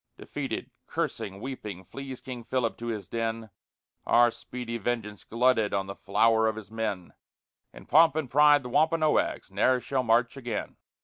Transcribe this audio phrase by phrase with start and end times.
[0.17, 3.51] Defeated, cursing, weeping, flees King Philip to his den,
[4.07, 7.13] Our speedy vengeance glutted on the flower of his men;
[7.71, 10.77] In pomp and pride the Wampanoags ne'er shall march again.